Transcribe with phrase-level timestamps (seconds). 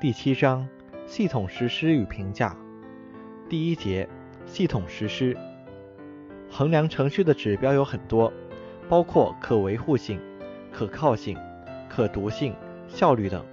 [0.00, 0.64] 第七章
[1.08, 2.56] 系统实施与评价。
[3.48, 4.08] 第一节
[4.46, 5.36] 系统实施。
[6.48, 8.32] 衡量程序的指标有很多，
[8.88, 10.20] 包括可维护性、
[10.70, 11.36] 可靠性、
[11.88, 12.54] 可读性、
[12.86, 13.44] 效率等。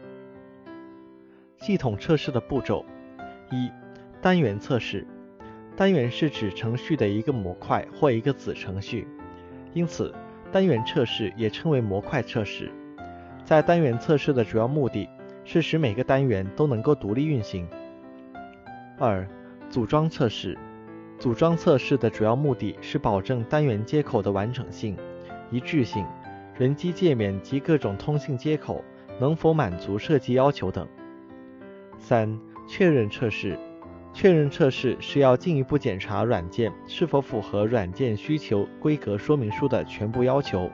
[1.57, 2.85] 系统测试的步骤：
[3.49, 3.71] 一、
[4.21, 5.03] 单元测试。
[5.75, 9.07] 单元是指程序的一个模块或一个子程序，
[9.73, 10.13] 因此
[10.51, 12.71] 单元测试也称为模块测试。
[13.43, 15.09] 在单元测试的主要目的
[15.45, 17.65] 是使每个单元都能够独立运行。
[18.99, 19.25] 二、
[19.69, 20.57] 组装测试。
[21.17, 24.97] 组装测试的主要目的是保证单元接口的完整性、
[25.49, 26.05] 一致性、
[26.57, 28.83] 人机界面及各种通信接口
[29.17, 30.85] 能否满足设计要求等。
[31.97, 32.37] 三、
[32.67, 33.57] 确认测试。
[34.13, 40.69] 确认测试是要进一步检查软件是否符合软件需求规格说明书的全部要求，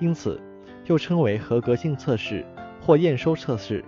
[0.00, 0.40] 因此
[0.86, 2.42] 又称为合格性测试
[2.88, 3.84] 或验收测试。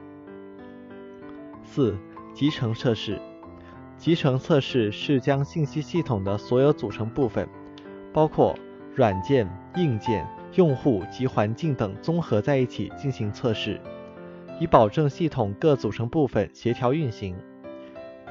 [1.64, 1.96] 四、
[2.34, 3.18] 集成测试。
[3.96, 7.48] 集成测试是将信息系统的所有组成部分，
[8.12, 8.54] 包括
[8.94, 13.80] 软件、硬件、用户及环境等综合在一起进行测试，
[14.60, 17.34] 以保证系统各组成部分协调运行。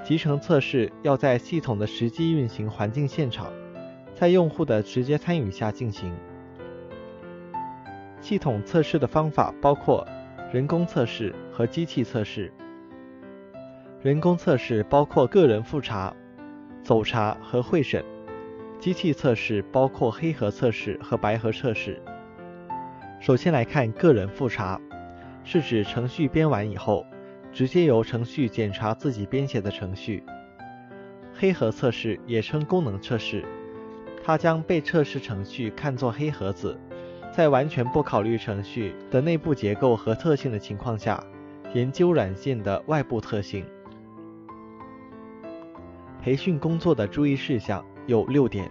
[0.03, 3.52] 集成测试要在系统的实际运行环境现场，
[4.13, 6.15] 在用户的直接参与下进行。
[8.21, 10.08] 系统测试的方法包括
[10.52, 12.52] 人工测试和机器测试。
[14.02, 16.11] 人工测试包括个人复查、
[16.81, 18.02] 走查和会审；
[18.80, 22.02] 机器测试包括黑盒测试和白盒测试。
[23.20, 24.81] 首先来看个人复查，
[25.44, 27.05] 是指程序编完以后，
[27.53, 30.23] 直接由程序检查自己编写的程序。
[31.36, 33.45] 黑盒测试也称功能测试，
[34.23, 36.75] 它将被测试程序看作黑盒子，
[37.39, 41.23] 在完全不考虑程序的内部结构和特性的情况下，
[41.73, 43.63] 研究软件的外部特性。
[46.21, 48.69] 培训工作的注意事项有六点：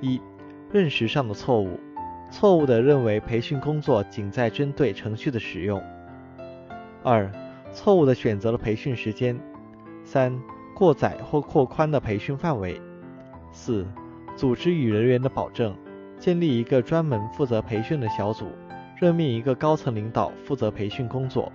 [0.00, 0.18] 一、
[0.72, 1.78] 认识上的错误，
[2.30, 5.78] 错误的认为培训工作仅在针对程序的使用；
[7.02, 7.30] 二、
[7.72, 9.36] 错误的选择了培训时间；
[10.02, 10.40] 三、
[10.74, 12.80] 过载或扩宽的培训范围；
[13.50, 13.86] 四、
[14.34, 15.76] 组织与人员的保证，
[16.22, 18.46] 建立一个专门负责培训的小组，
[18.96, 21.50] 任命一个高层领导负责培训工作；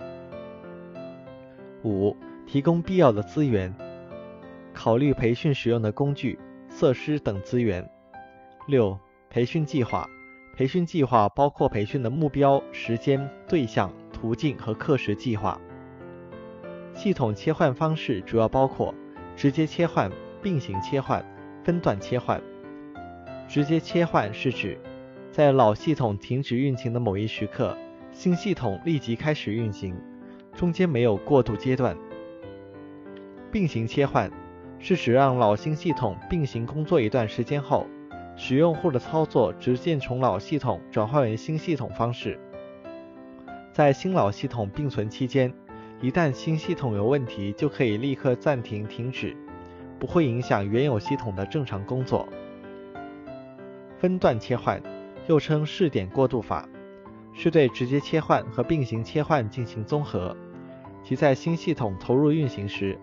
[1.82, 2.14] 五、
[2.46, 3.74] 提供必要的资源。
[4.74, 7.82] 考虑培训使用的工具、设施等资源。
[8.66, 8.98] 六、
[9.30, 10.06] 培训计划。
[10.54, 15.58] 培训计划包括培训的目标、时间、对象、途径和课时计划。
[16.92, 18.94] 系统切换方式主要包括
[19.34, 20.12] 直接切换、
[20.42, 21.24] 并行切换、
[21.64, 22.38] 分段切换。
[23.48, 24.78] 直接切换是指
[25.32, 27.76] 在老系统停止运行的某一时刻，
[28.12, 29.96] 新系统立即开始运行，
[30.54, 31.96] 中间没有过渡阶段。
[33.50, 34.30] 并行切换。
[34.80, 37.84] 是指让老新系统并行工作一段时间后，
[38.36, 42.38] 使用户的操作直线从老系统转换为新系统方式。
[43.72, 45.52] 在新老系统并存期间，
[46.00, 49.36] 一旦新系统有问题，就可以立刻暂停停止，
[49.98, 52.28] 不会影响原有系统的正常工作。
[53.98, 54.80] 分段切换
[55.26, 56.68] 又称试点过渡法，
[57.32, 60.36] 是对直接切换和并行切换进行综合，
[61.02, 62.98] 即在新系统投入运行时。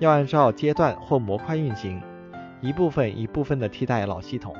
[0.00, 2.02] 要按照阶段或模块运行，
[2.60, 4.54] 一部分一部分的替代老系统。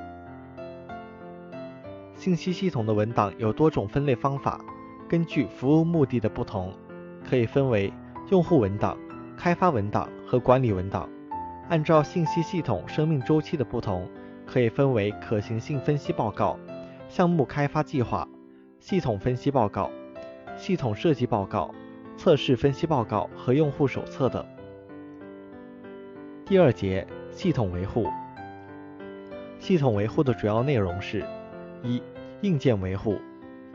[2.15, 4.61] 信息系统的文档有多种分类方法，
[5.09, 6.73] 根据服务目的的不同，
[7.29, 7.93] 可以分为
[8.31, 8.97] 用户文档、
[9.37, 11.09] 开发文档和管理文档。
[11.71, 14.07] 按照信息系统生命周期的不同，
[14.53, 16.59] 可以分为可行性分析报告、
[17.09, 18.29] 项目开发计划、
[18.81, 19.89] 系统分析报告、
[20.57, 21.73] 系统设计报告、
[22.17, 24.45] 测试分析报告和用户手册等。
[26.45, 28.05] 第二节系统维护。
[29.61, 31.25] 系统维护的主要内容是：
[31.85, 32.03] 一、
[32.41, 33.21] 硬件维护。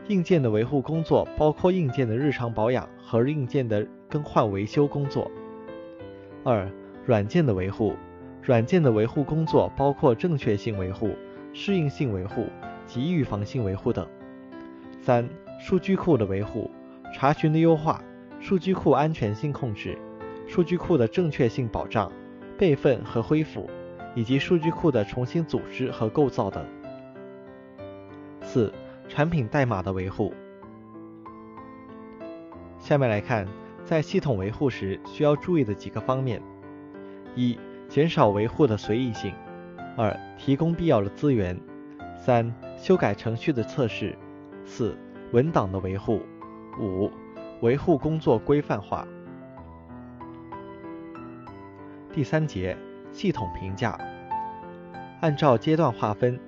[0.08, 5.30] 硬件的维护工作包括硬件的日常保养和硬件的更换维修工作。
[6.44, 6.70] 二、
[7.06, 7.94] 软件的维护。
[8.46, 11.16] 软件的维护工作包括正确性维护、
[11.52, 12.46] 适应性维护
[12.86, 14.06] 及预防性维护等。
[15.00, 15.28] 三、
[15.58, 16.70] 数据库的维护。
[17.12, 18.00] 查询的优化、
[18.40, 19.98] 数据库安全性控制、
[20.46, 22.10] 数据库的正确性保障。
[22.56, 23.68] 备份和恢复，
[24.14, 26.64] 以及数据库的重新组织和构造等。
[28.40, 28.72] 四、
[29.08, 30.32] 产品代码的维护。
[32.78, 33.46] 下面来看，
[33.84, 36.40] 在系统维护时需要注意的几个方面：
[37.34, 37.58] 一、
[37.96, 39.32] 减少维护的随意性；
[39.96, 41.56] 二、提供必要的资源；
[42.14, 44.14] 三、修改程序的测试；
[44.66, 44.94] 四、
[45.32, 46.18] 文档的维护；
[46.78, 47.10] 五、
[47.62, 49.08] 维护工作规范化。
[52.12, 52.76] 第三节
[53.12, 53.98] 系统评价，
[55.22, 56.38] 按照阶段划分，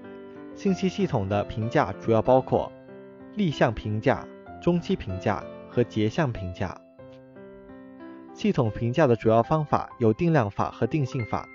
[0.55, 2.71] 信息系统的评价主要包括
[3.37, 4.23] 立项评价、
[4.61, 6.79] 中期评价和结项评价。
[8.39, 11.49] 系统评价的主要方法有定量法和定性法，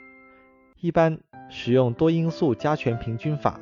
[0.82, 3.58] 一般使用多因素加权平均法。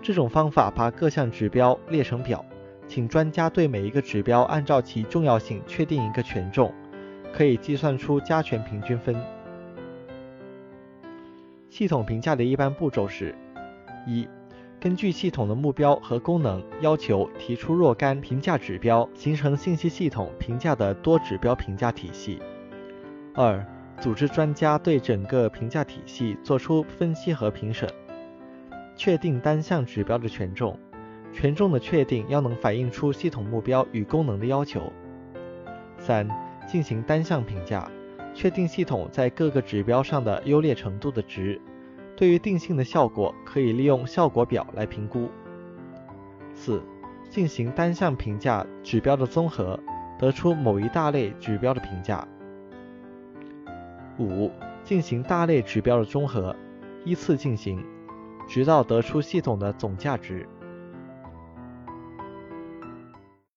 [0.00, 2.42] 这种方法把各项指标列成表，
[2.88, 6.72] 请专家对每一个指标按照其重要性确定一个权重，
[7.34, 9.14] 可以计算出加权平均分。
[11.68, 13.34] 系统评价的一般步骤是：
[14.06, 14.26] 一、
[14.82, 22.40] 根据系统的目标和功能要求提出若干评价指标，形成信息系统评价的多指标评价体系；
[23.32, 23.64] 二、
[24.00, 27.88] 组织专家对整个评价体系作出分析和评审。
[28.96, 30.76] 确定单项指标的权重，
[31.32, 34.92] 权重的确定要能反映出系统目标与功能的要求。
[35.96, 36.28] 三、
[36.66, 37.88] 进行单项评价，
[38.34, 41.60] 确定系统在各个指标上的优劣程度的值。
[42.22, 45.28] 对于定性的效果，可以利用效果表来评估。
[46.54, 46.80] 四、
[47.28, 49.76] 进行单项评价指标的综合，
[50.20, 52.24] 得出某一大类指标的评价。
[54.20, 54.52] 五、
[54.84, 56.54] 进行大类指标的综合，
[57.04, 57.84] 依次进行。
[58.46, 60.46] 直到得出系统的总价值。